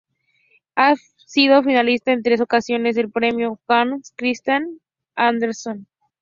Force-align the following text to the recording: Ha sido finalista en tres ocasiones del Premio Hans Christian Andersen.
Ha 0.75 0.95
sido 1.27 1.61
finalista 1.61 2.11
en 2.11 2.23
tres 2.23 2.41
ocasiones 2.41 2.95
del 2.95 3.11
Premio 3.11 3.59
Hans 3.67 4.11
Christian 4.17 4.79
Andersen. 5.13 5.85